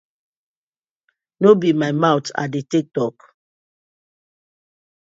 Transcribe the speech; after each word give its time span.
No 1.41 1.53
be 1.61 1.69
my 1.81 1.91
mouth 2.03 2.27
I 2.41 2.43
dey 2.53 2.63
tak 2.71 2.85
tok? 2.95 3.15